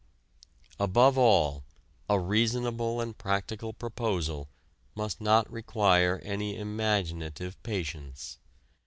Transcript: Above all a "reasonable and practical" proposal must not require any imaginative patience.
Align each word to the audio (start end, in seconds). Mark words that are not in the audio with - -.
Above 0.79 1.15
all 1.15 1.63
a 2.09 2.19
"reasonable 2.19 2.99
and 2.99 3.19
practical" 3.19 3.71
proposal 3.71 4.49
must 4.95 5.21
not 5.21 5.47
require 5.51 6.17
any 6.23 6.57
imaginative 6.57 7.61
patience. 7.61 8.39